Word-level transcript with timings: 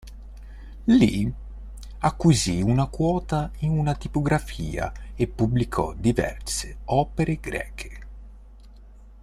Lì 0.85 1.31
acquisì 1.99 2.59
una 2.63 2.87
quota 2.87 3.51
in 3.59 3.69
una 3.69 3.93
tipografia 3.93 4.91
e 5.13 5.27
pubblicò 5.27 5.93
diverse 5.93 6.77
opere 6.85 7.35
greche. 7.35 7.99